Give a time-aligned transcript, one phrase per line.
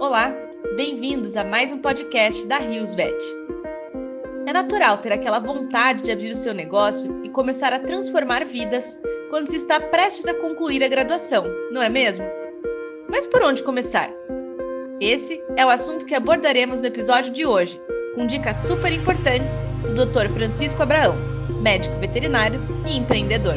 [0.00, 0.34] Olá,
[0.76, 3.22] bem-vindos a mais um podcast da Rios Vet.
[4.46, 8.98] É natural ter aquela vontade de abrir o seu negócio e começar a transformar vidas
[9.28, 12.24] quando se está prestes a concluir a graduação, não é mesmo?
[13.10, 14.10] Mas por onde começar?
[15.02, 17.78] Esse é o assunto que abordaremos no episódio de hoje,
[18.14, 20.30] com dicas super importantes do Dr.
[20.30, 21.14] Francisco Abraão,
[21.60, 22.58] médico veterinário
[22.88, 23.56] e empreendedor.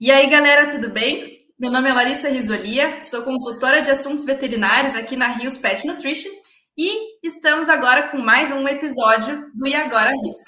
[0.00, 1.33] E aí, galera, tudo bem?
[1.64, 6.30] Meu nome é Larissa Risolia, sou consultora de assuntos veterinários aqui na Rios Pet Nutrition
[6.76, 10.42] e estamos agora com mais um episódio do E Agora Rios.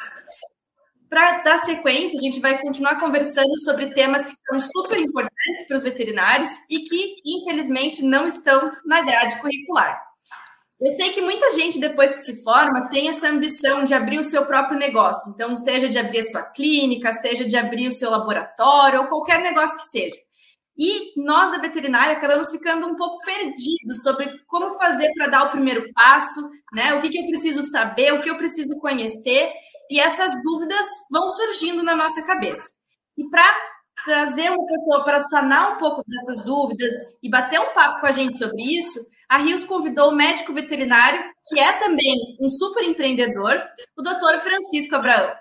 [1.08, 5.78] Para dar sequência, a gente vai continuar conversando sobre temas que são super importantes para
[5.78, 9.98] os veterinários e que, infelizmente, não estão na grade curricular.
[10.78, 14.24] Eu sei que muita gente, depois que se forma, tem essa ambição de abrir o
[14.24, 15.32] seu próprio negócio.
[15.32, 19.40] Então, seja de abrir a sua clínica, seja de abrir o seu laboratório, ou qualquer
[19.40, 20.25] negócio que seja.
[20.78, 25.50] E nós da veterinária acabamos ficando um pouco perdidos sobre como fazer para dar o
[25.50, 26.94] primeiro passo, né?
[26.94, 29.50] O que, que eu preciso saber, o que eu preciso conhecer,
[29.90, 32.70] e essas dúvidas vão surgindo na nossa cabeça.
[33.16, 33.44] E para
[34.04, 38.12] trazer uma pessoa para sanar um pouco dessas dúvidas e bater um papo com a
[38.12, 43.60] gente sobre isso, a Rios convidou o médico veterinário, que é também um super empreendedor,
[43.96, 45.34] o doutor Francisco Abraão.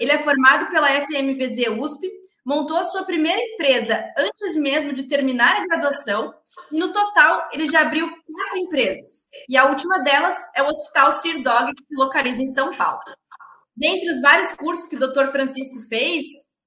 [0.00, 2.10] Ele é formado pela FMVZ USP,
[2.48, 6.32] montou a sua primeira empresa antes mesmo de terminar a graduação,
[6.72, 9.26] e no total ele já abriu quatro empresas.
[9.46, 13.00] E a última delas é o Hospital Sir Dog, que se localiza em São Paulo.
[13.76, 16.24] Dentre os vários cursos que o doutor Francisco fez,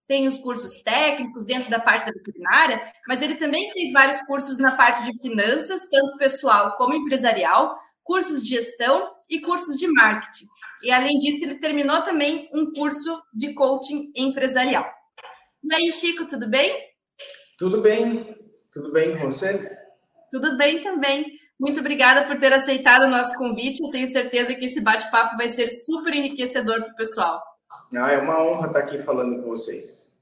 [0.08, 4.60] tem os cursos técnicos dentro da parte da veterinária, mas ele também fez vários cursos
[4.60, 10.45] na parte de finanças, tanto pessoal como empresarial, cursos de gestão e cursos de marketing.
[10.84, 15.01] E além disso, ele terminou também um curso de coaching empresarial.
[15.64, 16.76] E aí, Chico, tudo bem?
[17.58, 18.36] Tudo bem,
[18.72, 19.78] tudo bem com você?
[20.31, 21.26] Tudo bem também.
[21.59, 23.84] Muito obrigada por ter aceitado o nosso convite.
[23.84, 27.42] Eu tenho certeza que esse bate-papo vai ser super enriquecedor para o pessoal.
[27.95, 30.17] Ah, é uma honra estar aqui falando com vocês.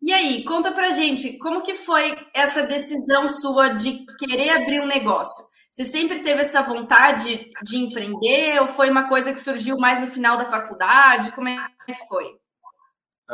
[0.00, 4.86] E aí, conta pra gente, como que foi essa decisão sua de querer abrir um
[4.86, 5.44] negócio?
[5.70, 10.06] Você sempre teve essa vontade de empreender ou foi uma coisa que surgiu mais no
[10.06, 11.32] final da faculdade?
[11.32, 11.56] Como é
[11.86, 12.41] que foi?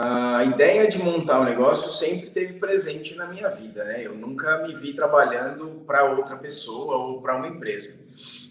[0.01, 4.07] A ideia de montar o um negócio sempre teve presente na minha vida, né?
[4.07, 7.97] Eu nunca me vi trabalhando para outra pessoa ou para uma empresa,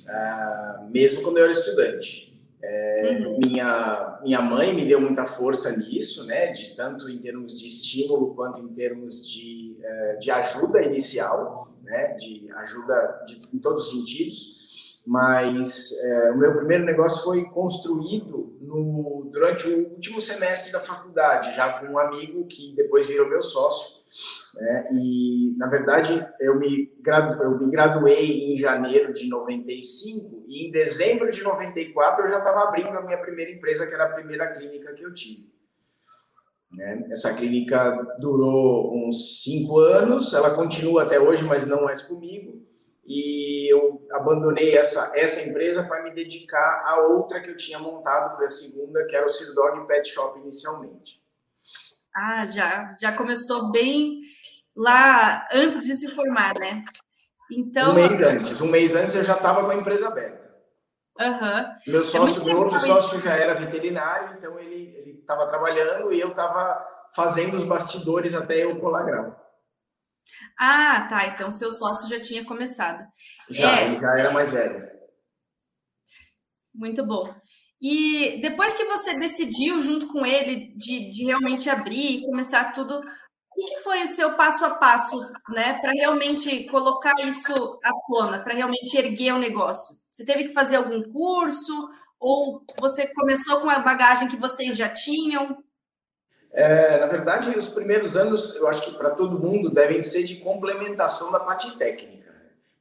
[0.09, 2.37] uh, mesmo quando eu era estudante.
[2.61, 3.39] É, uhum.
[3.45, 6.47] minha, minha mãe me deu muita força nisso, né?
[6.47, 12.07] De tanto em termos de estímulo quanto em termos de, é, de ajuda inicial, né?
[12.15, 14.66] De ajuda de, em todos os sentidos.
[15.07, 21.55] Mas é, o meu primeiro negócio foi construído no, durante o último semestre da faculdade,
[21.55, 24.03] já com um amigo que depois virou meu sócio.
[24.55, 24.89] Né?
[24.91, 26.91] E, na verdade, eu me,
[27.39, 32.63] eu me graduei em janeiro de 95 e em dezembro de 94 eu já estava
[32.63, 35.49] abrindo a minha primeira empresa, que era a primeira clínica que eu tive.
[36.69, 37.07] Né?
[37.11, 42.67] Essa clínica durou uns cinco anos, ela continua até hoje, mas não mais comigo.
[43.07, 48.35] E eu abandonei essa, essa empresa para me dedicar a outra que eu tinha montado,
[48.35, 51.21] foi a segunda, que era o Sir Dog Pet Shop inicialmente.
[52.13, 54.19] Ah, já, já começou bem
[54.75, 56.83] lá antes de se formar, né?
[57.49, 60.47] Então, um mês antes, um mês antes eu já estava com a empresa aberta.
[61.17, 61.65] Uhum.
[61.87, 66.19] Meu é sócio, é meu outro sócio já era veterinário, então ele estava trabalhando e
[66.19, 66.85] eu estava
[67.15, 69.46] fazendo os bastidores até eu colar grau.
[70.59, 71.27] Ah, tá.
[71.27, 73.05] Então seu sócio já tinha começado.
[73.49, 73.85] Já, é...
[73.85, 74.87] ele já era mais velho.
[76.73, 77.33] Muito bom.
[77.81, 82.99] E depois que você decidiu, junto com ele, de, de realmente abrir e começar tudo,
[82.99, 88.43] o que foi o seu passo a passo, né, para realmente colocar isso à tona,
[88.43, 89.95] para realmente erguer o negócio?
[90.11, 91.89] Você teve que fazer algum curso
[92.19, 95.57] ou você começou com a bagagem que vocês já tinham?
[96.57, 100.37] É, na verdade, os primeiros anos, eu acho que para todo mundo devem ser de
[100.37, 102.33] complementação da parte técnica.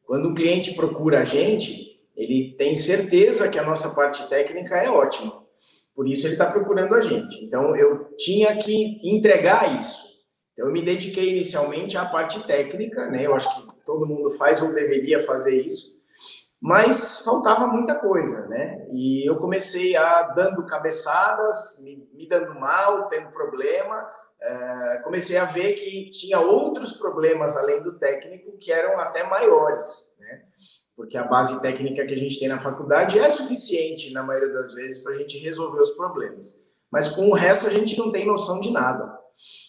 [0.07, 4.89] Quando o cliente procura a gente, ele tem certeza que a nossa parte técnica é
[4.89, 5.45] ótima.
[5.95, 7.45] Por isso ele está procurando a gente.
[7.45, 10.07] Então eu tinha que entregar isso.
[10.55, 13.27] Então, eu me dediquei inicialmente à parte técnica, né?
[13.27, 15.96] Eu acho que todo mundo faz ou deveria fazer isso,
[16.61, 18.87] mas faltava muita coisa, né?
[18.93, 24.09] E eu comecei a dando cabeçadas, me, me dando mal, tendo problema.
[24.41, 30.17] É, comecei a ver que tinha outros problemas além do técnico que eram até maiores,
[30.21, 30.43] né?
[30.97, 34.75] Porque a base técnica que a gente tem na faculdade é suficiente, na maioria das
[34.75, 36.67] vezes, para a gente resolver os problemas.
[36.91, 39.05] Mas com o resto a gente não tem noção de nada.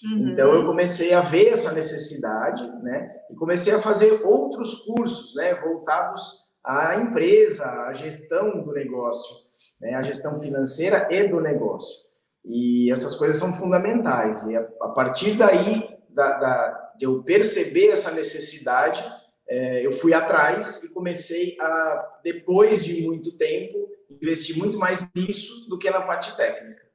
[0.06, 0.30] Uhum.
[0.30, 3.14] Então eu comecei a ver essa necessidade, né?
[3.30, 5.54] E comecei a fazer outros cursos, né?
[5.56, 9.36] Voltados à empresa, à gestão do negócio,
[9.80, 9.94] né?
[9.94, 12.06] A gestão financeira e do negócio.
[12.44, 14.44] E essas coisas são fundamentais.
[14.44, 19.04] E a, a partir daí, da, da, de eu perceber essa necessidade,
[19.50, 25.70] é, eu fui atrás e comecei a, depois de muito tempo, investir muito mais nisso
[25.70, 26.86] do que na parte técnica.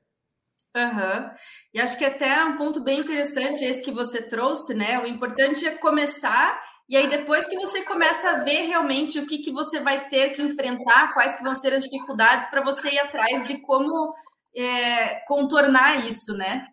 [0.75, 1.30] Uhum.
[1.75, 4.98] E acho que até um ponto bem interessante esse que você trouxe, né?
[4.98, 6.58] O importante é começar
[6.92, 10.34] e aí depois que você começa a ver realmente o que, que você vai ter
[10.34, 14.12] que enfrentar, quais que vão ser as dificuldades para você ir atrás de como
[14.54, 16.66] é, contornar isso, né?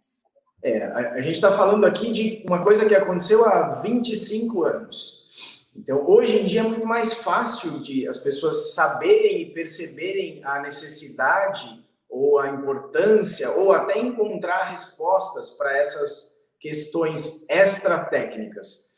[0.62, 5.30] É, a, a gente está falando aqui de uma coisa que aconteceu há 25 anos.
[5.74, 10.60] Então, hoje em dia é muito mais fácil de as pessoas saberem e perceberem a
[10.60, 18.68] necessidade ou a importância, ou até encontrar respostas para essas questões extra-técnicas.
[18.68, 18.89] Uhum.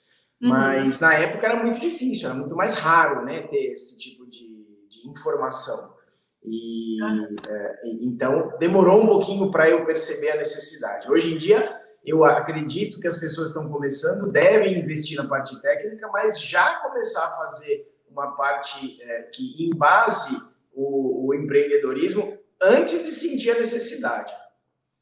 [0.50, 4.48] Mas na época era muito difícil, era muito mais raro né, ter esse tipo de,
[4.90, 5.96] de informação.
[6.44, 7.36] E uhum.
[7.48, 11.12] é, então demorou um pouquinho para eu perceber a necessidade.
[11.12, 16.08] Hoje em dia, eu acredito que as pessoas estão começando, devem investir na parte técnica,
[16.08, 20.36] mas já começar a fazer uma parte é, que embase
[20.74, 24.34] o, o empreendedorismo antes de sentir a necessidade.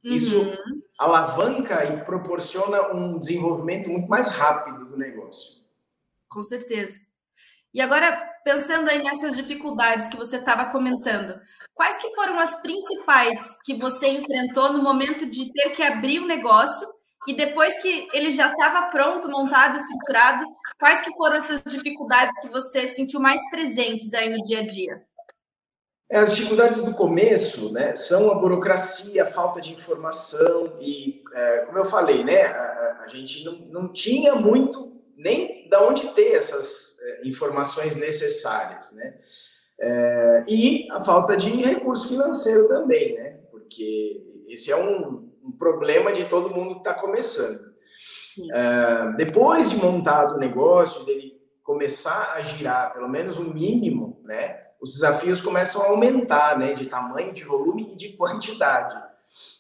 [0.04, 0.12] Uhum.
[0.12, 0.57] Isso
[0.98, 5.62] alavanca e proporciona um desenvolvimento muito mais rápido do negócio.
[6.28, 7.00] Com certeza.
[7.74, 8.12] E agora,
[8.44, 11.40] pensando aí nessas dificuldades que você estava comentando,
[11.74, 16.28] quais que foram as principais que você enfrentou no momento de ter que abrir o
[16.28, 16.88] negócio
[17.28, 20.44] e depois que ele já estava pronto, montado, estruturado,
[20.80, 25.09] quais que foram essas dificuldades que você sentiu mais presentes aí no dia a dia?
[26.12, 31.58] É, as dificuldades do começo né, são a burocracia, a falta de informação e, é,
[31.68, 33.54] como eu falei, né, a, a, gente não,
[33.84, 39.16] não tinha muito nem da onde ter essas é, informações necessárias, né?
[39.82, 43.40] É, e a falta de recurso financeiro também, né?
[43.52, 47.70] Porque esse é um, um problema de todo mundo que está começando.
[48.54, 54.20] É, depois de montado o negócio, dele começar a girar pelo menos o um mínimo,
[54.24, 54.69] né?
[54.81, 58.96] Os desafios começam a aumentar, né, de tamanho, de volume e de quantidade.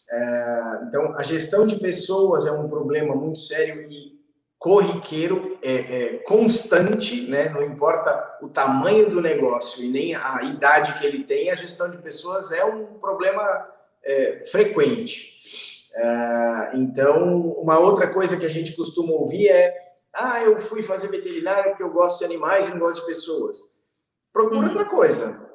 [0.09, 4.17] É, então, a gestão de pessoas é um problema muito sério e
[4.57, 10.99] corriqueiro, é, é, constante, né, não importa o tamanho do negócio e nem a idade
[10.99, 13.67] que ele tem, a gestão de pessoas é um problema
[14.03, 15.87] é, frequente.
[15.93, 19.73] É, então, uma outra coisa que a gente costuma ouvir é:
[20.13, 23.78] ah, eu fui fazer veterinária porque eu gosto de animais e não gosto de pessoas
[24.39, 24.67] procura uhum.
[24.67, 25.49] outra coisa.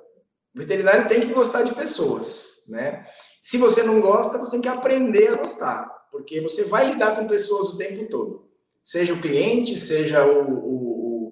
[0.54, 3.06] O veterinário tem que gostar de pessoas, né?
[3.40, 7.26] Se você não gosta, você tem que aprender a gostar, porque você vai lidar com
[7.26, 8.48] pessoas o tempo todo.
[8.82, 11.28] Seja o cliente, seja o, o, o,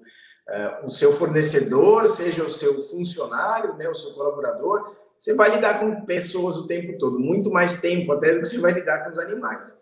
[0.49, 5.79] uh, o seu fornecedor, seja o seu funcionário, né, o seu colaborador, você vai lidar
[5.79, 9.11] com pessoas o tempo todo, muito mais tempo até do que você vai lidar com
[9.11, 9.81] os animais.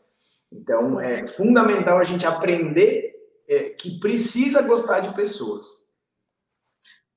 [0.52, 3.14] Então, é fundamental a gente aprender
[3.49, 5.80] é, que precisa gostar de pessoas.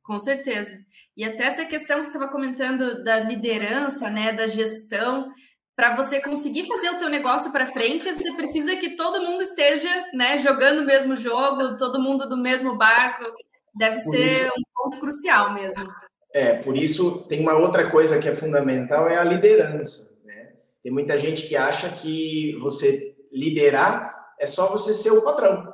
[0.03, 0.77] Com certeza.
[1.15, 5.31] E até essa questão que você estava comentando da liderança, né, da gestão,
[5.75, 9.89] para você conseguir fazer o teu negócio para frente, você precisa que todo mundo esteja,
[10.13, 13.23] né, jogando o mesmo jogo, todo mundo do mesmo barco.
[13.73, 15.87] Deve por ser isso, um ponto crucial mesmo.
[16.33, 20.51] É, por isso tem uma outra coisa que é fundamental é a liderança, né?
[20.83, 25.73] Tem muita gente que acha que você liderar é só você ser o patrão.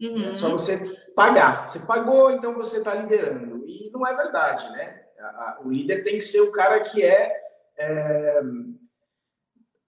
[0.00, 0.30] Uhum.
[0.30, 1.68] É só você pagar.
[1.68, 3.49] Você pagou, então você está liderando.
[3.70, 5.04] E não é verdade, né?
[5.62, 7.30] o líder tem que ser o cara que é,
[7.78, 8.40] é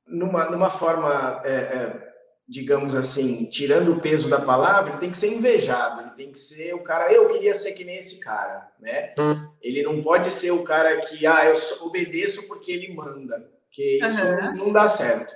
[0.07, 2.12] numa, numa forma, é, é,
[2.47, 6.39] digamos assim, tirando o peso da palavra, ele tem que ser invejado, ele tem que
[6.39, 9.15] ser o cara, eu queria ser que nem esse cara, né?
[9.61, 14.21] Ele não pode ser o cara que, ah, eu obedeço porque ele manda, que isso
[14.21, 14.37] uhum.
[14.37, 15.33] não, não, dá certo.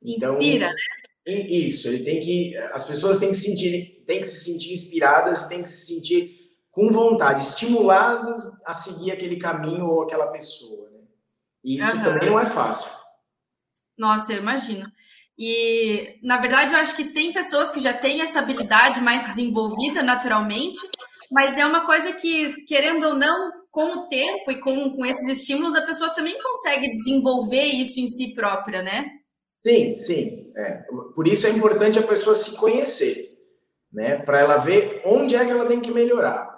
[0.00, 0.74] Então, Inspira, né?
[1.26, 2.54] Isso, ele tem que.
[2.72, 6.43] As pessoas têm que, sentir, têm que se sentir inspiradas, têm que se sentir
[6.74, 10.90] com vontade, estimuladas a seguir aquele caminho ou aquela pessoa.
[10.90, 10.98] Né?
[11.62, 12.02] E isso uhum.
[12.02, 12.90] também não é fácil.
[13.96, 14.86] Nossa, eu imagino.
[15.38, 20.02] E, na verdade, eu acho que tem pessoas que já têm essa habilidade mais desenvolvida
[20.02, 20.80] naturalmente,
[21.30, 25.28] mas é uma coisa que, querendo ou não, com o tempo e com, com esses
[25.28, 29.06] estímulos, a pessoa também consegue desenvolver isso em si própria, né?
[29.66, 30.52] Sim, sim.
[30.56, 30.84] É.
[31.14, 33.30] Por isso é importante a pessoa se conhecer,
[33.92, 34.16] né?
[34.16, 36.53] Para ela ver onde é que ela tem que melhorar.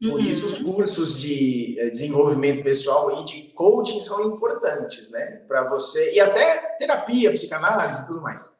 [0.00, 0.18] Por uhum.
[0.20, 5.42] isso os cursos de eh, desenvolvimento pessoal e de coaching são importantes, né?
[5.48, 8.56] Para você e até terapia, psicanálise e tudo mais.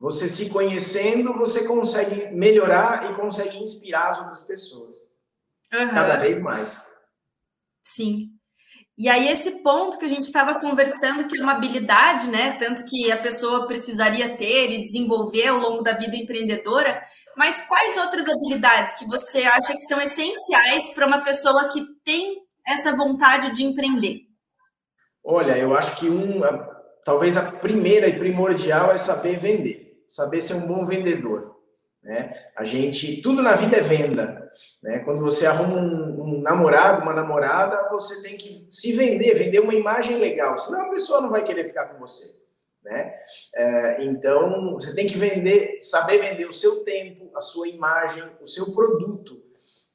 [0.00, 5.12] Você se conhecendo, você consegue melhorar e consegue inspirar as outras pessoas.
[5.72, 5.90] Uhum.
[5.90, 6.84] Cada vez mais.
[7.82, 8.37] Sim.
[8.98, 12.54] E aí, esse ponto que a gente estava conversando, que é uma habilidade, né?
[12.58, 17.00] Tanto que a pessoa precisaria ter e desenvolver ao longo da vida empreendedora,
[17.36, 22.38] mas quais outras habilidades que você acha que são essenciais para uma pessoa que tem
[22.66, 24.22] essa vontade de empreender?
[25.22, 26.40] Olha, eu acho que um,
[27.04, 31.57] talvez a primeira e primordial é saber vender, saber ser um bom vendedor.
[32.02, 32.32] Né?
[32.56, 34.50] A gente, tudo na vida é venda.
[34.82, 35.00] Né?
[35.00, 39.74] Quando você arruma um, um, namorado, uma namorada, você tem que se vender, vender uma
[39.74, 42.40] imagem legal, senão a pessoa não vai querer ficar com você.
[42.84, 43.12] Né?
[43.54, 48.46] É, então, você tem que vender, saber vender o seu tempo, a sua imagem, o
[48.46, 49.42] seu produto.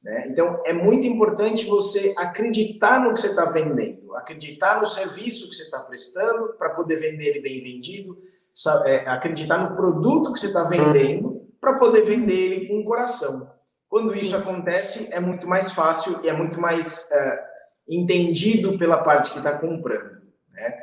[0.02, 0.26] Né?
[0.28, 5.56] Então, é muito importante você acreditar no que você está vendendo, acreditar no serviço que
[5.56, 8.16] você está prestando para poder vender ele bem vendido,
[8.52, 11.33] sabe, é, acreditar no produto que você está vendendo
[11.64, 13.50] para poder vender ele com o coração.
[13.88, 14.26] Quando Sim.
[14.26, 17.44] isso acontece, é muito mais fácil e é muito mais é,
[17.88, 20.22] entendido pela parte que está comprando.
[20.52, 20.76] Né?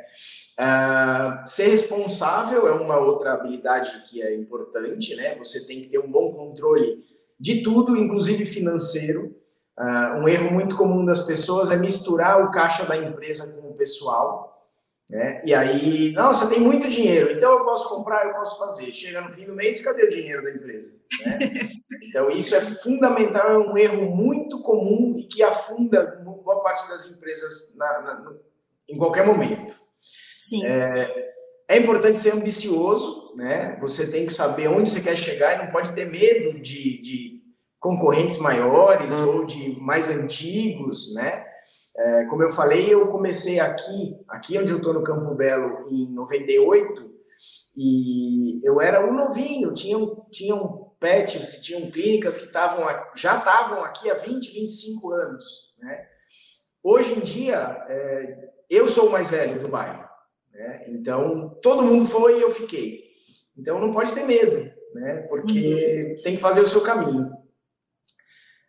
[0.58, 5.34] Uh, ser responsável é uma outra habilidade que é importante, né?
[5.36, 7.02] Você tem que ter um bom controle
[7.40, 9.34] de tudo, inclusive financeiro.
[9.78, 13.74] Uh, um erro muito comum das pessoas é misturar o caixa da empresa com o
[13.74, 14.51] pessoal.
[15.12, 15.42] Né?
[15.44, 18.90] E aí, não, você tem muito dinheiro, então eu posso comprar, eu posso fazer.
[18.90, 20.94] Chega no fim do mês, cadê o dinheiro da empresa?
[21.24, 21.70] Né?
[22.12, 27.10] Então, isso é fundamental, é um erro muito comum e que afunda boa parte das
[27.10, 28.32] empresas na, na,
[28.86, 29.74] em qualquer momento.
[30.38, 30.62] Sim.
[30.62, 31.32] É,
[31.68, 33.78] é importante ser ambicioso, né?
[33.80, 37.42] Você tem que saber onde você quer chegar e não pode ter medo de, de
[37.80, 39.28] concorrentes maiores hum.
[39.28, 41.46] ou de mais antigos, né?
[41.96, 46.10] É, como eu falei, eu comecei aqui, aqui onde eu estou no Campo Belo, em
[46.12, 47.12] 98,
[47.76, 52.84] e eu era um novinho, tinham, tinham pets, tinham clínicas que tavam,
[53.14, 56.06] já estavam aqui há 20, 25 anos, né?
[56.82, 60.08] Hoje em dia, é, eu sou o mais velho do bairro.
[60.52, 60.84] Né?
[60.88, 63.04] Então, todo mundo foi e eu fiquei.
[63.56, 65.26] Então, não pode ter medo, né?
[65.28, 66.22] porque uhum.
[66.22, 67.30] tem que fazer o seu caminho.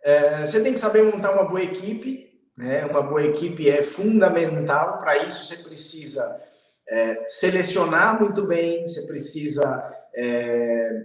[0.04, 2.33] É, você tem que saber montar uma boa equipe.
[2.58, 2.86] Né?
[2.86, 5.00] Uma boa equipe é fundamental.
[5.00, 6.42] Para isso, você precisa
[6.88, 10.26] é, selecionar muito bem, você precisa é,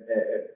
[0.08, 0.50] é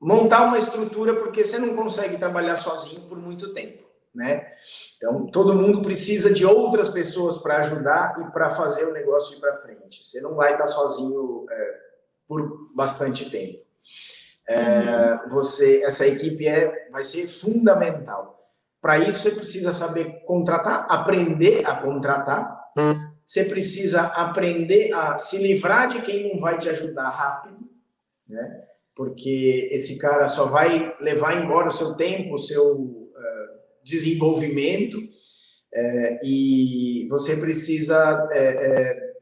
[0.00, 3.82] montar uma estrutura, porque você não consegue trabalhar sozinho por muito tempo
[4.14, 4.52] né?
[4.96, 9.40] Então, todo mundo precisa de outras pessoas para ajudar e para fazer o negócio ir
[9.40, 10.04] para frente.
[10.06, 11.80] Você não vai estar sozinho é,
[12.28, 13.62] por bastante tempo.
[14.46, 15.28] É, uhum.
[15.30, 18.41] você, essa equipe é, vai ser fundamental.
[18.82, 22.60] Para isso, você precisa saber contratar, aprender a contratar.
[23.24, 27.58] Você precisa aprender a se livrar de quem não vai te ajudar rápido,
[28.28, 28.64] né?
[28.94, 33.08] Porque esse cara só vai levar embora o seu tempo, o seu
[33.82, 34.98] desenvolvimento
[35.74, 39.12] é, e você precisa é, é,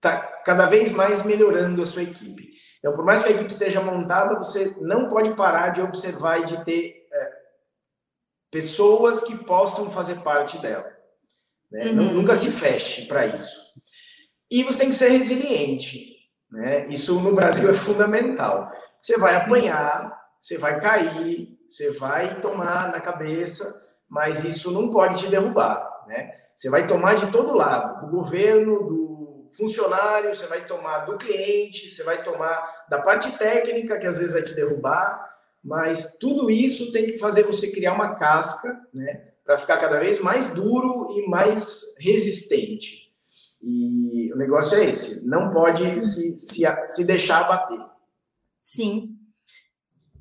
[0.00, 2.50] tá cada vez mais melhorando a sua equipe.
[2.78, 6.44] Então, por mais que a equipe esteja montada, você não pode parar de observar e
[6.44, 6.99] de ter
[8.50, 10.90] pessoas que possam fazer parte dela.
[11.70, 11.86] Né?
[11.86, 12.14] Uhum.
[12.14, 13.60] Nunca se feche para isso.
[14.50, 16.10] E você tem que ser resiliente.
[16.50, 16.88] Né?
[16.88, 18.70] Isso no Brasil é fundamental.
[19.00, 23.72] Você vai apanhar, você vai cair, você vai tomar na cabeça,
[24.08, 26.34] mas isso não pode te derrubar, né?
[26.56, 31.88] Você vai tomar de todo lado, do governo, do funcionário, você vai tomar do cliente,
[31.88, 35.26] você vai tomar da parte técnica, que às vezes vai te derrubar,
[35.62, 39.28] mas tudo isso tem que fazer você criar uma casca, né?
[39.44, 43.10] Para ficar cada vez mais duro e mais resistente.
[43.62, 47.78] E o negócio é esse, não pode se, se, se deixar abater.
[48.62, 49.20] Sim,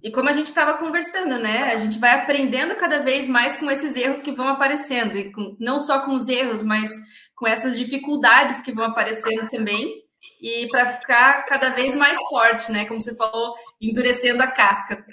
[0.01, 1.73] e como a gente estava conversando, né?
[1.73, 5.57] A gente vai aprendendo cada vez mais com esses erros que vão aparecendo, e com,
[5.59, 6.91] não só com os erros, mas
[7.35, 10.03] com essas dificuldades que vão aparecendo também,
[10.39, 12.85] e para ficar cada vez mais forte, né?
[12.85, 15.05] Como você falou, endurecendo a casca.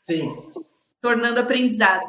[0.00, 0.34] Sim.
[1.00, 2.04] Tornando aprendizado.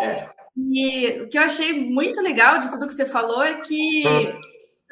[0.00, 0.28] É.
[0.56, 4.02] E o que eu achei muito legal de tudo que você falou é que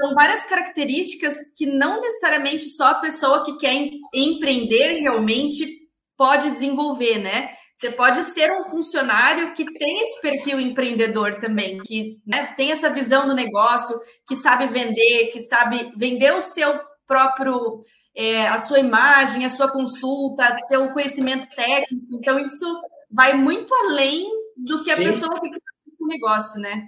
[0.00, 5.80] são várias características que não necessariamente só a pessoa que quer empreender realmente
[6.16, 7.54] pode desenvolver, né?
[7.74, 12.90] Você pode ser um funcionário que tem esse perfil empreendedor também, que né, tem essa
[12.90, 13.98] visão do negócio,
[14.28, 16.78] que sabe vender, que sabe vender o seu
[17.10, 17.80] próprio,
[18.14, 22.06] é, a sua imagem, a sua consulta, ter o conhecimento técnico.
[22.12, 22.64] Então, isso
[23.10, 24.24] vai muito além
[24.56, 25.04] do que a Sim.
[25.06, 25.60] pessoa que tem
[25.98, 26.84] o negócio, né?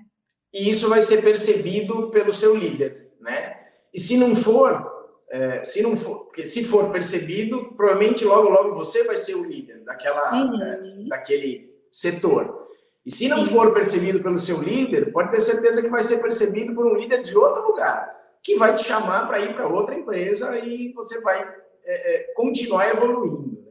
[0.55, 3.59] E isso vai ser percebido pelo seu líder, né?
[3.93, 4.89] E se não for,
[5.29, 9.45] é, se não for, porque se for percebido, provavelmente logo logo você vai ser o
[9.45, 10.63] líder daquela, uhum.
[10.63, 12.69] é, daquele setor.
[13.05, 13.53] E se não Sim.
[13.53, 17.23] for percebido pelo seu líder, pode ter certeza que vai ser percebido por um líder
[17.25, 21.41] de outro lugar, que vai te chamar para ir para outra empresa e você vai
[21.85, 23.63] é, é, continuar evoluindo.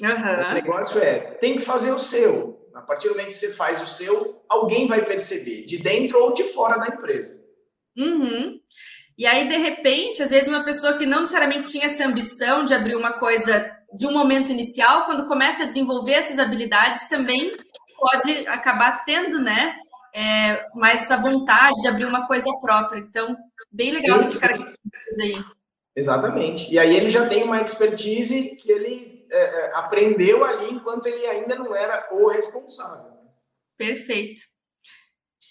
[0.00, 0.14] Né?
[0.14, 0.50] Uhum.
[0.50, 2.58] O negócio é, tem que fazer o seu.
[2.74, 6.32] A partir do momento que você faz o seu, alguém vai perceber, de dentro ou
[6.32, 7.42] de fora da empresa.
[7.96, 8.60] Uhum.
[9.18, 12.72] E aí, de repente, às vezes uma pessoa que não necessariamente tinha essa ambição de
[12.72, 17.56] abrir uma coisa de um momento inicial, quando começa a desenvolver essas habilidades, também
[17.98, 19.74] pode acabar tendo, né,
[20.14, 23.00] é, mais essa vontade de abrir uma coisa própria.
[23.00, 23.36] Então,
[23.70, 25.44] bem legal essas características aí.
[25.94, 26.70] Exatamente.
[26.72, 31.26] E aí ele já tem uma expertise que ele é, é aprendeu ali enquanto ele
[31.26, 33.12] ainda não era o responsável.
[33.76, 34.42] Perfeito.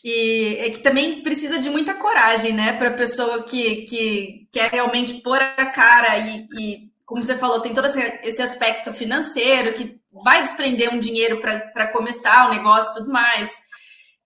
[0.04, 4.72] E é que também precisa de muita coragem, né, para a pessoa que, que quer
[4.72, 10.00] realmente pôr a cara e, e, como você falou, tem todo esse aspecto financeiro que
[10.24, 13.60] vai desprender um dinheiro para começar o negócio e tudo mais.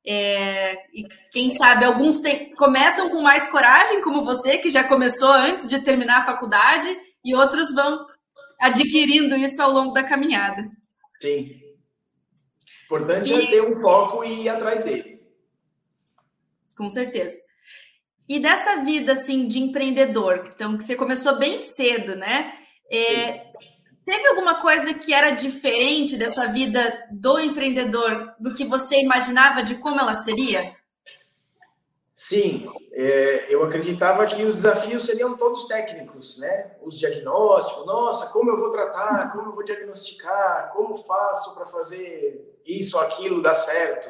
[0.05, 5.31] É, e quem sabe alguns tem, começam com mais coragem, como você, que já começou
[5.31, 6.89] antes de terminar a faculdade,
[7.23, 8.05] e outros vão
[8.59, 10.67] adquirindo isso ao longo da caminhada.
[11.21, 11.61] Sim.
[12.85, 13.43] Importante e...
[13.43, 15.11] é ter um foco e ir atrás dele
[16.81, 17.37] com certeza.
[18.27, 22.53] E dessa vida assim de empreendedor, então que você começou bem cedo, né?
[22.91, 23.50] É,
[24.05, 29.75] teve alguma coisa que era diferente dessa vida do empreendedor do que você imaginava de
[29.75, 30.75] como ela seria?
[32.13, 36.75] Sim, é, eu acreditava que os desafios seriam todos técnicos, né?
[36.81, 42.59] Os diagnósticos, nossa, como eu vou tratar, como eu vou diagnosticar, como faço para fazer
[42.65, 44.09] isso, aquilo dar certo.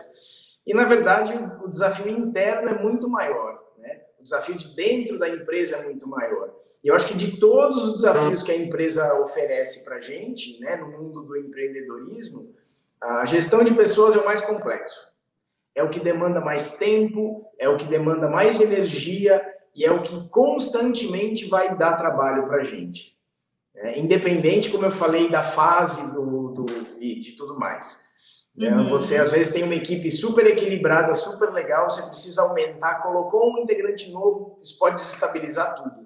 [0.66, 1.34] E, na verdade,
[1.64, 4.02] o desafio interno é muito maior, né?
[4.20, 6.54] O desafio de dentro da empresa é muito maior.
[6.84, 10.60] E eu acho que de todos os desafios que a empresa oferece para a gente,
[10.60, 12.56] né, no mundo do empreendedorismo,
[13.00, 15.12] a gestão de pessoas é o mais complexo.
[15.76, 19.42] É o que demanda mais tempo, é o que demanda mais energia
[19.76, 23.18] e é o que constantemente vai dar trabalho para a gente.
[23.76, 26.66] É, independente, como eu falei, da fase do, do,
[27.00, 28.02] e de tudo mais.
[28.56, 28.70] Né?
[28.70, 28.90] Uhum.
[28.90, 33.60] Você às vezes tem uma equipe super equilibrada, super legal, você precisa aumentar, colocou um
[33.60, 36.01] integrante novo, isso pode desestabilizar tudo.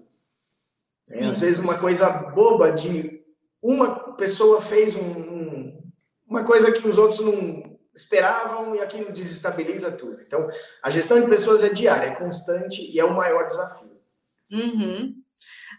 [1.09, 3.23] É, às vezes uma coisa boba de
[3.61, 5.91] uma pessoa fez um, um,
[6.27, 10.21] uma coisa que os outros não esperavam e aquilo desestabiliza tudo.
[10.21, 10.47] Então,
[10.83, 13.95] a gestão de pessoas é diária, é constante e é o maior desafio.
[14.51, 15.15] Uhum.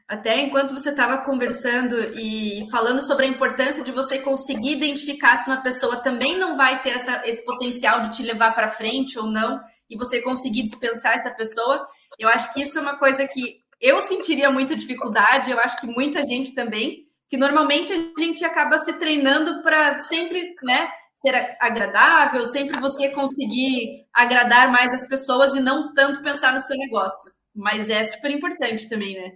[0.08, 5.48] Até enquanto você estava conversando e falando sobre a importância de você conseguir identificar se
[5.48, 9.26] uma pessoa também não vai ter essa, esse potencial de te levar para frente ou
[9.26, 9.60] não,
[9.90, 11.86] e você conseguir dispensar essa pessoa,
[12.18, 15.86] eu acho que isso é uma coisa que eu sentiria muita dificuldade, eu acho que
[15.86, 22.44] muita gente também, que normalmente a gente acaba se treinando para sempre, né, ser agradável,
[22.46, 27.32] sempre você conseguir agradar mais as pessoas e não tanto pensar no seu negócio.
[27.54, 29.32] Mas é super importante também, né?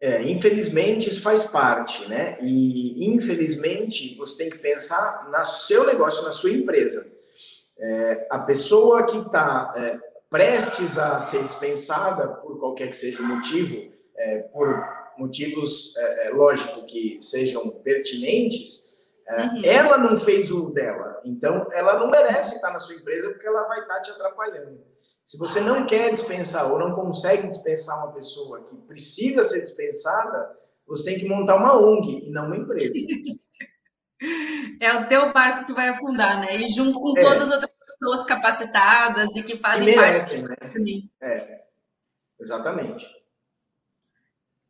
[0.00, 2.38] É, infelizmente, isso faz parte, né?
[2.40, 7.04] E infelizmente, você tem que pensar no seu negócio, na sua empresa.
[7.76, 9.98] É, a pessoa que está é,
[10.30, 14.68] prestes a ser dispensada, por qualquer que seja o motivo, é, por
[15.18, 19.62] motivos, é, é, lógico, que sejam pertinentes, uhum.
[19.64, 21.20] ela não fez o dela.
[21.24, 24.80] Então, ela não merece estar na sua empresa porque ela vai estar te atrapalhando.
[25.24, 30.56] Se você não quer dispensar ou não consegue dispensar uma pessoa que precisa ser dispensada,
[30.86, 32.94] você tem que montar uma ONG e não uma empresa.
[34.80, 36.56] É o teu barco que vai afundar, né?
[36.56, 37.20] E junto com é.
[37.20, 41.02] todas as outras pessoas capacitadas e que fazem merecem, parte né?
[41.20, 41.60] É,
[42.38, 43.06] exatamente.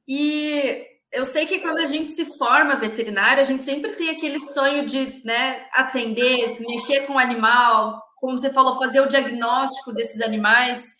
[0.06, 4.40] E eu sei que quando a gente se forma veterinário, a gente sempre tem aquele
[4.40, 10.20] sonho de né, atender, mexer com o animal, como você falou, fazer o diagnóstico desses
[10.20, 10.96] animais.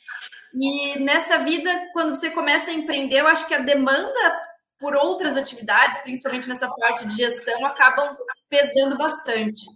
[0.55, 5.37] E nessa vida, quando você começa a empreender, eu acho que a demanda por outras
[5.37, 8.17] atividades, principalmente nessa parte de gestão, acabam
[8.49, 9.67] pesando bastante.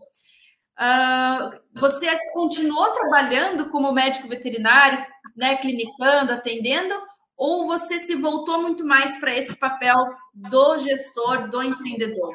[0.78, 5.04] Uh, você continuou trabalhando como médico veterinário,
[5.36, 6.94] né, clinicando, atendendo,
[7.36, 9.96] ou você se voltou muito mais para esse papel
[10.34, 12.34] do gestor, do empreendedor?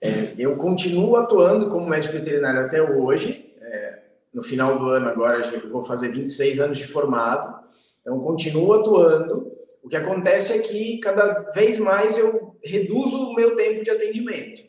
[0.00, 3.54] É, eu continuo atuando como médico veterinário até hoje.
[3.60, 7.64] É, no final do ano agora eu vou fazer 26 anos de formado,
[8.00, 9.52] então continuo atuando.
[9.82, 14.62] O que acontece é que cada vez mais eu reduzo o meu tempo de atendimento,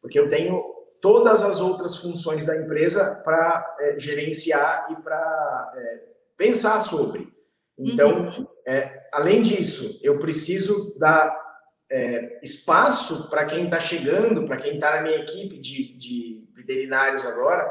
[0.00, 0.69] porque eu tenho
[1.00, 6.02] todas as outras funções da empresa para é, gerenciar e para é,
[6.36, 7.32] pensar sobre.
[7.78, 8.46] Então, uhum.
[8.66, 11.34] é, além disso, eu preciso dar
[11.90, 17.24] é, espaço para quem está chegando, para quem está na minha equipe de, de veterinários
[17.24, 17.68] agora,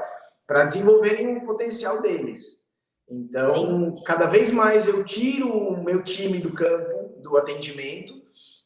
[0.47, 2.59] para desenvolverem o potencial deles.
[3.07, 4.03] Então, Sim.
[4.03, 8.13] cada vez mais eu tiro o meu time do campo, do atendimento,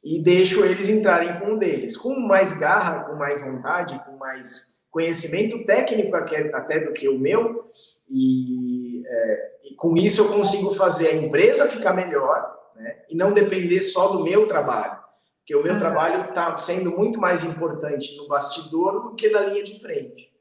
[0.04, 4.82] e deixo eles entrarem com um deles, com mais garra, com mais vontade, com mais
[4.92, 7.72] conhecimento técnico até do que o meu,
[8.10, 13.32] e, é, e com isso eu consigo fazer a empresa ficar melhor, né, e não
[13.32, 15.00] depender só do meu trabalho,
[15.40, 15.80] porque o meu uhum.
[15.80, 20.32] trabalho está sendo muito mais importante no bastidor do que na linha de frente.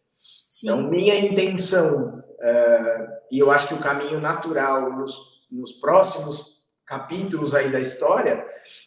[0.48, 0.66] Sim.
[0.66, 7.54] Então, minha intenção, uh, e eu acho que o caminho natural nos, nos próximos capítulos
[7.54, 8.44] aí da história,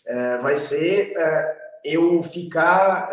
[0.07, 3.09] uh, vai ser uh, eu ficar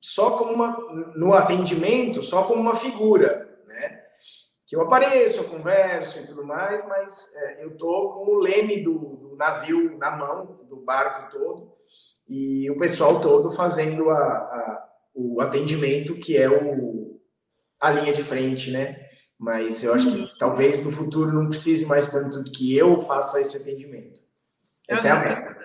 [0.00, 0.76] só como uma,
[1.14, 4.02] no atendimento, só como uma figura, né?
[4.66, 8.98] Que eu apareço, eu converso e tudo mais, mas eu tô com o leme do,
[8.98, 11.72] do, navio na mão, do barco todo,
[12.28, 17.20] e o pessoal todo fazendo a, a o atendimento, que é o,
[17.80, 19.08] a linha de frente, né?
[19.42, 23.56] Mas eu acho que talvez no futuro não precise mais tanto que eu faça esse
[23.56, 24.20] atendimento.
[24.88, 25.62] Essa é a meta.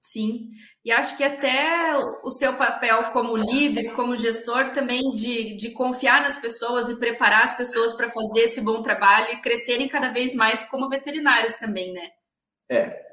[0.00, 0.48] Sim,
[0.82, 6.22] e acho que até o seu papel como líder, como gestor, também de, de confiar
[6.22, 10.34] nas pessoas e preparar as pessoas para fazer esse bom trabalho e crescerem cada vez
[10.34, 12.08] mais como veterinários também, né?
[12.70, 13.06] É.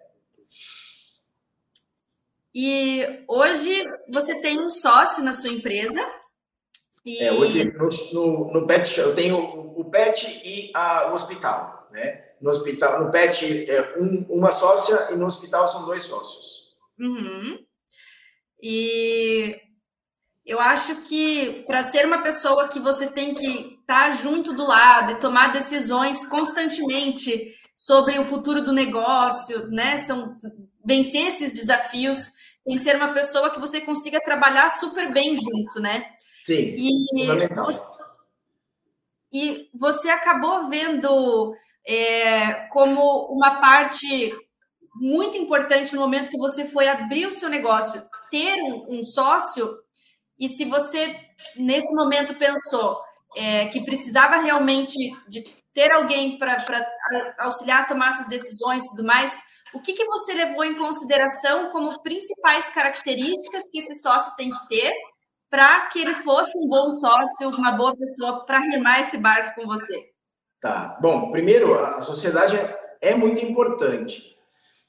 [2.53, 5.99] E hoje você tem um sócio na sua empresa,
[7.05, 7.23] e...
[7.23, 12.23] É, hoje no, no, no, PET eu tenho o PET e a, o hospital, né?
[12.41, 16.75] No hospital, no PET é um, uma sócia e no hospital são dois sócios.
[16.99, 17.59] Uhum.
[18.61, 19.59] E
[20.45, 24.65] eu acho que para ser uma pessoa que você tem que estar tá junto do
[24.65, 29.97] lado e tomar decisões constantemente sobre o futuro do negócio, né?
[29.97, 30.35] São
[30.83, 32.31] vencer esses desafios,
[32.63, 36.05] tem que ser uma pessoa que você consiga trabalhar super bem junto, né?
[36.45, 37.91] Sim, e você,
[39.33, 41.55] e você acabou vendo
[41.87, 44.31] é, como uma parte
[44.93, 49.75] muito importante no momento que você foi abrir o seu negócio, ter um, um sócio,
[50.39, 51.19] e se você,
[51.55, 53.01] nesse momento, pensou
[53.35, 54.95] é, que precisava realmente
[55.27, 56.63] de ter alguém para
[57.39, 59.35] auxiliar a tomar essas decisões e tudo mais,
[59.73, 64.67] o que, que você levou em consideração como principais características que esse sócio tem que
[64.69, 64.93] ter
[65.49, 69.67] para que ele fosse um bom sócio, uma boa pessoa para remar esse barco com
[69.67, 70.09] você?
[70.61, 70.97] Tá.
[71.01, 72.57] Bom, primeiro, a sociedade
[73.01, 74.35] é muito importante.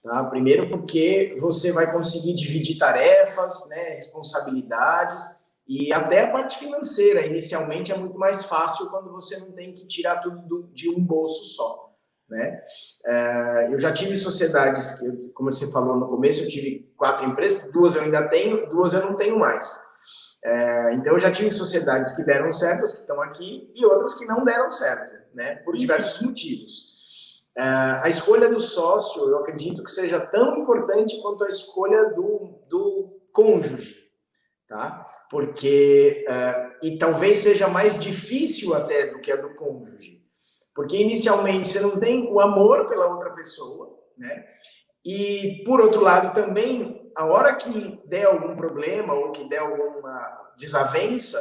[0.02, 0.24] Tá?
[0.24, 5.24] Primeiro, porque você vai conseguir dividir tarefas, né, responsabilidades
[5.66, 7.26] e até a parte financeira.
[7.26, 11.44] Inicialmente é muito mais fácil quando você não tem que tirar tudo de um bolso
[11.46, 11.92] só.
[12.28, 12.60] Né?
[13.04, 15.00] É, eu já tive sociedades,
[15.34, 19.02] como você falou no começo, eu tive quatro empresas, duas eu ainda tenho, duas eu
[19.04, 19.80] não tenho mais.
[20.46, 24.26] É, então, eu já tive sociedades que deram certo, que estão aqui, e outras que
[24.26, 25.56] não deram certo, né?
[25.56, 25.80] Por uhum.
[25.80, 26.94] diversos motivos.
[27.56, 32.60] É, a escolha do sócio, eu acredito que seja tão importante quanto a escolha do,
[32.68, 33.96] do cônjuge,
[34.68, 35.04] tá?
[35.28, 40.22] Porque, é, e talvez seja mais difícil até do que a do cônjuge.
[40.72, 44.44] Porque, inicialmente, você não tem o amor pela outra pessoa, né?
[45.04, 50.52] E, por outro lado, também a hora que der algum problema ou que der alguma
[50.58, 51.40] desavença,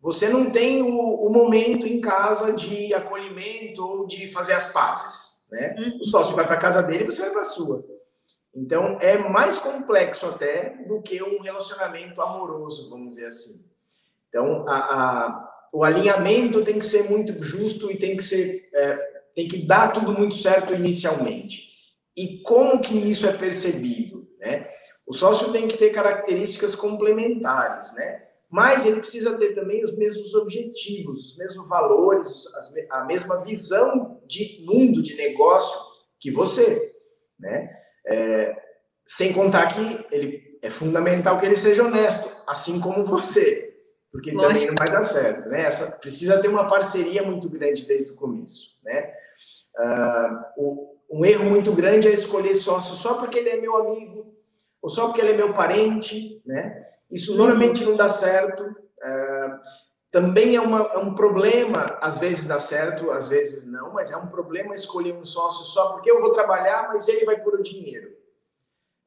[0.00, 5.44] você não tem o, o momento em casa de acolhimento ou de fazer as pazes,
[5.50, 5.74] né?
[5.76, 5.98] Uhum.
[6.00, 7.84] O sócio vai para casa dele e você vai para a sua.
[8.54, 13.66] Então, é mais complexo até do que um relacionamento amoroso, vamos dizer assim.
[14.28, 18.96] Então, a, a, o alinhamento tem que ser muito justo e tem que ser, é,
[19.34, 21.66] tem que dar tudo muito certo inicialmente.
[22.16, 24.70] E como que isso é percebido, né?
[25.06, 28.24] O sócio tem que ter características complementares, né?
[28.50, 32.44] Mas ele precisa ter também os mesmos objetivos, os mesmos valores,
[32.90, 35.78] a mesma visão de mundo, de negócio
[36.20, 36.94] que você,
[37.38, 37.70] né?
[38.06, 38.56] É,
[39.06, 43.66] sem contar que ele é fundamental que ele seja honesto, assim como você,
[44.10, 44.52] porque Lógico.
[44.54, 45.62] também não vai dar certo, né?
[45.62, 49.12] Essa, precisa ter uma parceria muito grande desde o começo, né?
[49.78, 54.35] Uh, o, um erro muito grande é escolher sócio só porque ele é meu amigo,
[54.82, 56.86] ou só porque ele é meu parente, né?
[57.10, 58.74] Isso normalmente não dá certo.
[59.02, 59.58] É,
[60.10, 64.16] também é, uma, é um problema, às vezes dá certo, às vezes não, mas é
[64.16, 67.62] um problema escolher um sócio só porque eu vou trabalhar, mas ele vai pôr o
[67.62, 68.16] dinheiro.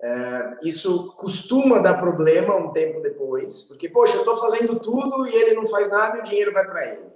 [0.02, 5.36] É, isso costuma dar problema um tempo depois, porque, poxa, eu estou fazendo tudo e
[5.36, 7.10] ele não faz nada e o dinheiro vai para ele.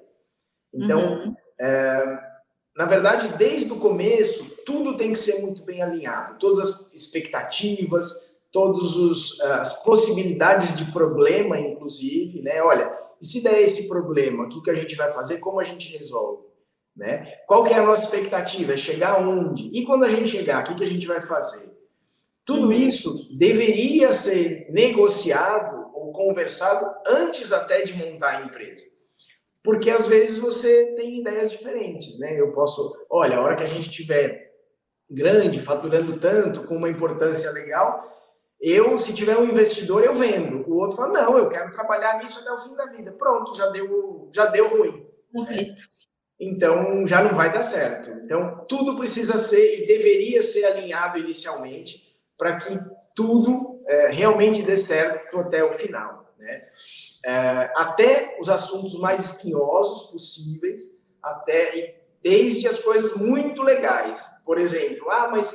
[0.73, 1.35] Então, uhum.
[1.59, 2.19] é,
[2.75, 6.39] na verdade, desde o começo, tudo tem que ser muito bem alinhado.
[6.39, 12.61] Todas as expectativas, todas as possibilidades de problema, inclusive, né?
[12.61, 15.39] Olha, e se der esse problema, o que, que a gente vai fazer?
[15.39, 16.43] Como a gente resolve?
[16.95, 17.25] Né?
[17.47, 18.73] Qual que é a nossa expectativa?
[18.73, 19.67] É chegar aonde?
[19.73, 21.73] E quando a gente chegar, o que, que a gente vai fazer?
[22.45, 28.85] Tudo isso deveria ser negociado ou conversado antes até de montar a empresa.
[29.63, 32.39] Porque às vezes você tem ideias diferentes, né?
[32.39, 34.51] Eu posso, olha, a hora que a gente tiver
[35.09, 38.13] grande, faturando tanto, com uma importância legal,
[38.63, 40.63] eu, se tiver um investidor, eu vendo.
[40.69, 43.12] O outro fala, não, eu quero trabalhar nisso até o fim da vida.
[43.12, 45.06] Pronto, já deu, já deu ruim.
[45.34, 45.84] Conflito.
[46.39, 48.10] Então, já não vai dar certo.
[48.23, 52.80] Então, tudo precisa ser e deveria ser alinhado inicialmente para que
[53.13, 56.34] tudo é, realmente dê certo até o final.
[56.39, 56.63] Né?
[57.26, 64.26] É, até os assuntos mais espinhosos possíveis, até desde as coisas muito legais.
[64.45, 65.54] Por exemplo, ah, mas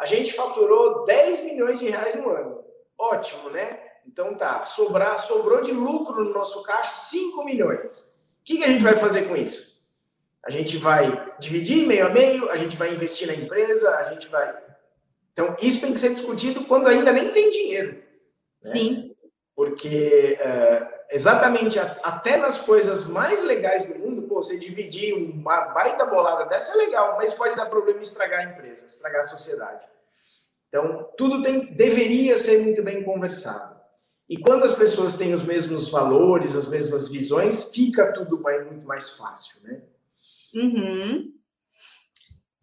[0.00, 2.64] a gente faturou 10 milhões de reais no ano.
[2.98, 3.78] Ótimo, né?
[4.06, 8.18] Então tá, sobrar, sobrou de lucro no nosso caixa 5 milhões.
[8.40, 9.78] O que, que a gente vai fazer com isso?
[10.44, 14.26] A gente vai dividir meio a meio, a gente vai investir na empresa, a gente
[14.28, 14.52] vai
[15.32, 17.92] então, isso tem que ser discutido quando ainda nem tem dinheiro.
[17.92, 18.02] Né?
[18.62, 19.16] Sim.
[19.54, 26.04] Porque é, exatamente até nas coisas mais legais do mundo, pô, você dividir uma baita
[26.04, 29.86] bolada dessa é legal, mas pode dar problema estragar a empresa, estragar a sociedade.
[30.70, 33.78] Então, tudo tem, deveria ser muito bem conversado.
[34.28, 39.10] E quando as pessoas têm os mesmos valores, as mesmas visões, fica tudo muito mais
[39.10, 39.82] fácil, né?
[40.54, 41.32] Uhum.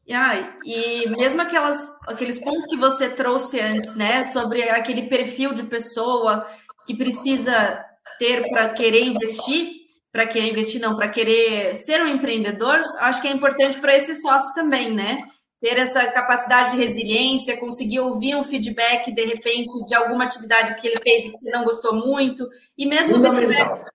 [0.09, 5.63] Ah, e mesmo aquelas, aqueles pontos que você trouxe antes, né, sobre aquele perfil de
[5.63, 6.47] pessoa
[6.85, 7.83] que precisa
[8.17, 13.27] ter para querer investir, para querer investir, não, para querer ser um empreendedor, acho que
[13.27, 15.21] é importante para esse sócio também, né?
[15.59, 20.87] Ter essa capacidade de resiliência, conseguir ouvir um feedback, de repente, de alguma atividade que
[20.87, 23.91] ele fez e que você não gostou muito, e mesmo vice-versa.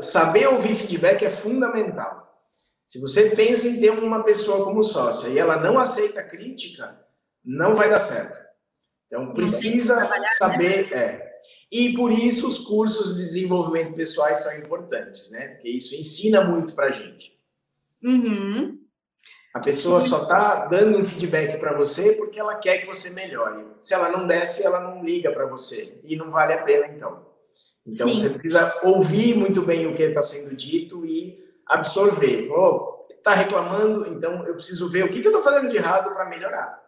[0.00, 2.22] Saber ouvir feedback é fundamental.
[2.84, 7.00] Se você pensa em ter uma pessoa como sócia e ela não aceita crítica,
[7.44, 8.38] não vai dar certo.
[9.06, 10.26] Então, precisa né?
[10.36, 10.92] saber.
[10.92, 11.32] É.
[11.70, 15.48] E por isso os cursos de desenvolvimento pessoais são importantes, né?
[15.48, 17.32] Porque isso ensina muito para a gente.
[18.02, 18.78] Uhum.
[19.52, 23.66] A pessoa só está dando um feedback para você porque ela quer que você melhore.
[23.80, 26.00] Se ela não desce, ela não liga para você.
[26.04, 27.26] E não vale a pena, então.
[27.86, 28.16] Então, Sim.
[28.16, 32.50] você precisa ouvir muito bem o que está sendo dito e absorver.
[32.50, 36.12] Oh, tá reclamando, então eu preciso ver o que, que eu estou fazendo de errado
[36.14, 36.80] para melhorar.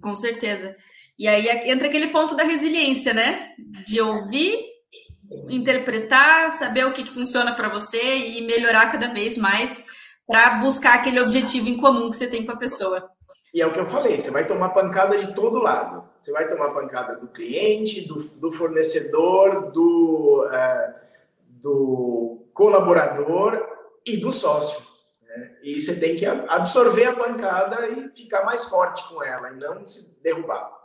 [0.00, 0.76] Com certeza.
[1.18, 3.54] E aí entra aquele ponto da resiliência, né?
[3.86, 4.58] De ouvir,
[5.48, 9.84] interpretar, saber o que, que funciona para você e melhorar cada vez mais
[10.26, 13.10] para buscar aquele objetivo em comum que você tem com a pessoa.
[13.54, 16.06] E é o que eu falei, você vai tomar pancada de todo lado.
[16.20, 20.94] Você vai tomar pancada do cliente, do, do fornecedor, do, é,
[21.48, 23.64] do colaborador
[24.04, 24.84] e do sócio.
[25.22, 25.56] Né?
[25.62, 29.86] E você tem que absorver a pancada e ficar mais forte com ela e não
[29.86, 30.76] se derrubar.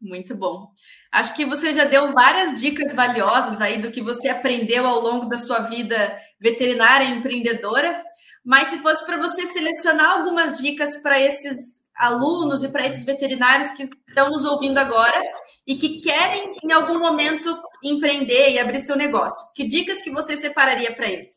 [0.00, 0.68] Muito bom.
[1.10, 5.26] Acho que você já deu várias dicas valiosas aí do que você aprendeu ao longo
[5.26, 8.04] da sua vida veterinária e empreendedora.
[8.46, 13.72] Mas se fosse para você selecionar algumas dicas para esses alunos e para esses veterinários
[13.72, 15.20] que estão nos ouvindo agora
[15.66, 20.36] e que querem em algum momento empreender e abrir seu negócio, que dicas que você
[20.36, 21.34] separaria para eles?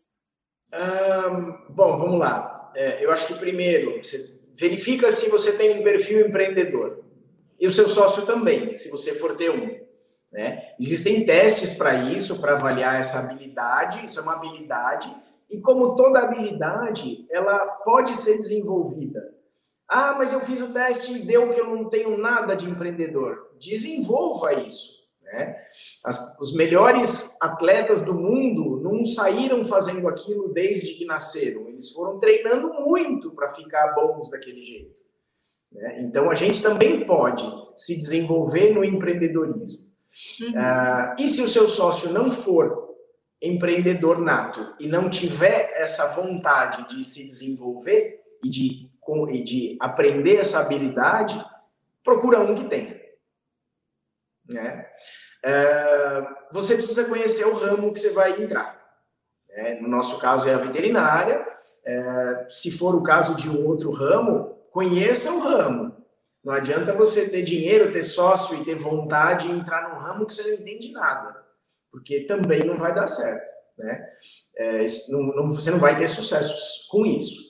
[1.70, 2.72] bom, vamos lá.
[2.76, 7.04] É, eu acho que primeiro, você verifica se você tem um perfil empreendedor.
[7.60, 9.80] E o seu sócio também, se você for ter um.
[10.32, 10.74] Né?
[10.80, 14.06] Existem testes para isso, para avaliar essa habilidade.
[14.06, 15.12] Isso é uma habilidade.
[15.50, 19.34] E como toda habilidade, ela pode ser desenvolvida.
[19.88, 23.50] Ah, mas eu fiz o teste e deu que eu não tenho nada de empreendedor.
[23.60, 25.00] Desenvolva isso.
[25.24, 25.56] Né?
[26.04, 32.20] As, os melhores atletas do mundo não saíram fazendo aquilo desde que nasceram, eles foram
[32.20, 35.02] treinando muito para ficar bons daquele jeito.
[35.72, 36.02] Né?
[36.02, 37.44] Então a gente também pode
[37.76, 39.88] se desenvolver no empreendedorismo.
[40.42, 40.50] Uhum.
[40.50, 42.89] Uh, e se o seu sócio não for
[43.42, 48.90] empreendedor nato e não tiver essa vontade de se desenvolver e de,
[49.30, 51.44] e de aprender essa habilidade,
[52.04, 53.00] procura um que tenha.
[54.48, 54.86] Né?
[55.44, 58.80] É, você precisa conhecer o ramo que você vai entrar.
[59.50, 59.80] Né?
[59.82, 61.48] No nosso caso é a veterinária.
[61.86, 65.96] É, se for o caso de um outro ramo, conheça o ramo.
[66.44, 70.34] Não adianta você ter dinheiro, ter sócio e ter vontade de entrar num ramo que
[70.34, 71.44] você não entende nada,
[71.92, 73.48] porque também não vai dar certo.
[73.78, 74.10] Né?
[74.58, 77.50] É, não, não, você não vai ter sucesso com isso.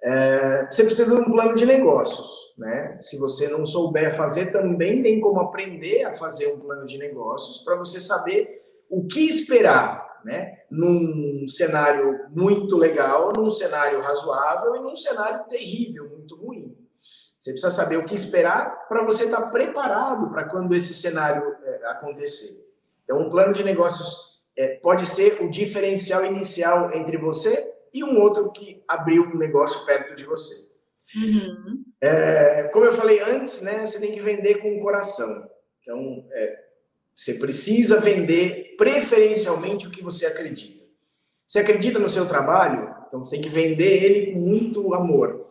[0.00, 2.96] É, você precisa de um plano de negócios, né?
[3.00, 7.64] Se você não souber fazer, também tem como aprender a fazer um plano de negócios
[7.64, 10.58] para você saber o que esperar, né?
[10.70, 16.76] Num cenário muito legal, num cenário razoável e num cenário terrível, muito ruim.
[17.40, 21.42] Você precisa saber o que esperar para você estar tá preparado para quando esse cenário
[21.64, 22.67] é, acontecer.
[23.08, 27.58] Então, um plano de negócios é, pode ser o diferencial inicial entre você
[27.94, 30.68] e um outro que abriu um negócio perto de você.
[31.16, 31.84] Uhum.
[32.02, 35.42] É, como eu falei antes, né, você tem que vender com o coração.
[35.80, 36.64] Então, é,
[37.14, 40.84] você precisa vender preferencialmente o que você acredita.
[41.46, 42.94] Você acredita no seu trabalho?
[43.06, 45.48] Então, você tem que vender ele com muito amor.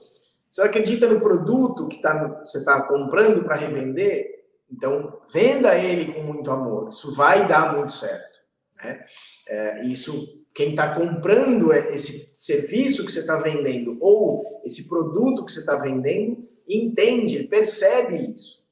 [0.52, 4.37] Você acredita no produto que tá, você está comprando para revender?
[4.72, 6.90] Então, venda ele com muito amor.
[6.90, 8.38] Isso vai dar muito certo.
[8.76, 9.06] Né?
[9.48, 15.52] É, isso quem está comprando esse serviço que você está vendendo ou esse produto que
[15.52, 18.66] você está vendendo entende, percebe isso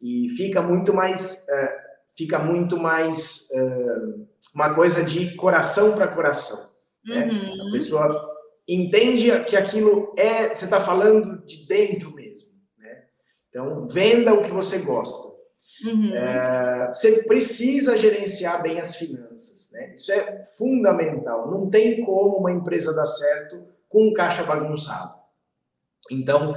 [0.00, 6.58] e fica muito mais uh, fica muito mais uh, uma coisa de coração para coração.
[7.04, 7.26] Né?
[7.26, 7.68] Uhum.
[7.68, 12.48] A pessoa entende que aquilo é você está falando de dentro mesmo.
[12.76, 13.04] Né?
[13.48, 15.29] Então venda o que você gosta.
[15.84, 16.14] Uhum.
[16.14, 19.94] É, você precisa gerenciar bem as finanças, né?
[19.94, 21.50] Isso é fundamental.
[21.50, 25.14] Não tem como uma empresa dar certo com um caixa bagunçado.
[26.10, 26.54] Então,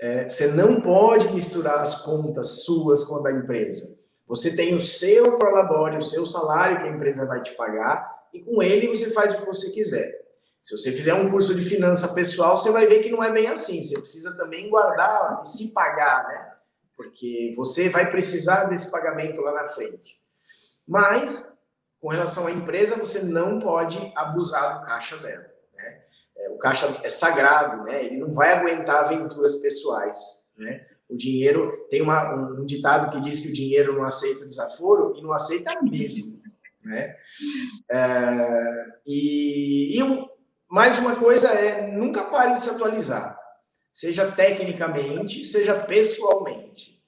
[0.00, 3.98] é, você não pode misturar as contas suas com a da empresa.
[4.26, 8.40] Você tem o seu prolabore, o seu salário que a empresa vai te pagar, e
[8.40, 10.24] com ele você faz o que você quiser.
[10.62, 13.48] Se você fizer um curso de finança pessoal, você vai ver que não é bem
[13.48, 13.82] assim.
[13.82, 16.53] Você precisa também guardar e se pagar, né?
[16.96, 20.20] Porque você vai precisar desse pagamento lá na frente.
[20.86, 21.58] Mas,
[22.00, 25.46] com relação à empresa, você não pode abusar do caixa dela.
[25.74, 26.02] Né?
[26.36, 28.04] É, o caixa é sagrado, né?
[28.04, 30.46] ele não vai aguentar aventuras pessoais.
[30.56, 30.86] Né?
[31.08, 35.22] O dinheiro, tem uma, um ditado que diz que o dinheiro não aceita desaforo e
[35.22, 36.42] não aceita mesmo.
[36.84, 37.16] Né?
[37.90, 40.28] É, e, e
[40.68, 43.43] mais uma coisa é, nunca pare de se atualizar
[43.94, 47.00] seja tecnicamente, seja pessoalmente.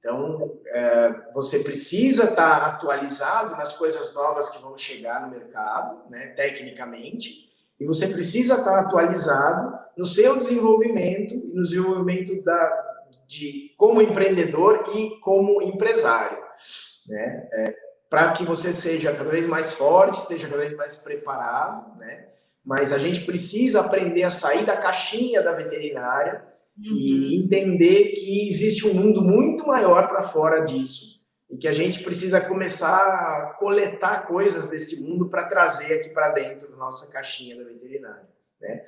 [0.00, 6.26] Então, é, você precisa estar atualizado nas coisas novas que vão chegar no mercado, né,
[6.36, 14.02] tecnicamente, e você precisa estar atualizado no seu desenvolvimento e no desenvolvimento da, de como
[14.02, 16.42] empreendedor e como empresário,
[17.06, 17.76] né, é,
[18.10, 22.33] para que você seja cada vez mais forte, esteja cada vez mais preparado, né,
[22.64, 26.44] mas a gente precisa aprender a sair da caixinha da veterinária
[26.78, 26.96] uhum.
[26.96, 31.14] e entender que existe um mundo muito maior para fora disso
[31.50, 36.30] e que a gente precisa começar a coletar coisas desse mundo para trazer aqui para
[36.30, 38.28] dentro da nossa caixinha da veterinária,
[38.60, 38.82] né?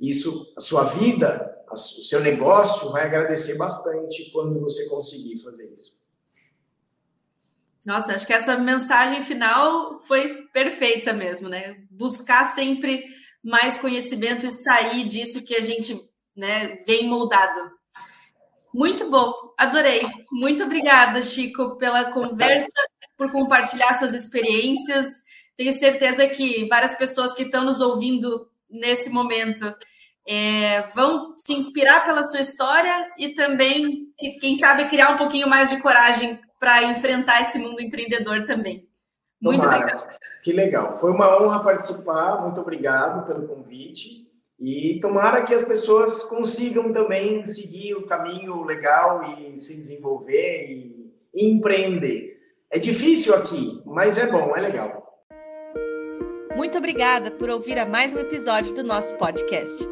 [0.00, 5.97] Isso, a sua vida, o seu negócio vai agradecer bastante quando você conseguir fazer isso.
[7.88, 11.74] Nossa, acho que essa mensagem final foi perfeita mesmo, né?
[11.90, 13.02] Buscar sempre
[13.42, 15.98] mais conhecimento e sair disso que a gente
[16.36, 17.70] né, vem moldado.
[18.74, 20.06] Muito bom, adorei.
[20.30, 22.68] Muito obrigada, Chico, pela conversa,
[23.16, 25.08] por compartilhar suas experiências.
[25.56, 29.64] Tenho certeza que várias pessoas que estão nos ouvindo nesse momento
[30.28, 35.70] é, vão se inspirar pela sua história e também, quem sabe, criar um pouquinho mais
[35.70, 38.88] de coragem para enfrentar esse mundo empreendedor também.
[39.40, 39.82] Muito Tomara.
[39.82, 40.18] obrigada.
[40.42, 40.92] Que legal.
[40.92, 42.42] Foi uma honra participar.
[42.42, 44.28] Muito obrigado pelo convite.
[44.58, 51.14] E tomara que as pessoas consigam também seguir o caminho legal e se desenvolver e
[51.34, 52.36] empreender.
[52.70, 55.06] É difícil aqui, mas é bom, é legal.
[56.56, 59.86] Muito obrigada por ouvir a mais um episódio do nosso podcast.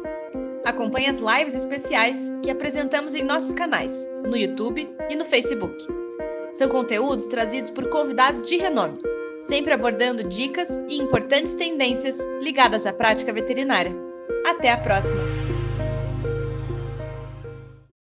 [0.65, 6.06] Acompanhe as lives especiais que apresentamos em nossos canais, no YouTube e no Facebook.
[6.57, 8.99] São conteúdos trazidos por convidados de renome,
[9.39, 13.95] sempre abordando dicas e importantes tendências ligadas à prática veterinária.
[14.43, 15.21] Até a próxima!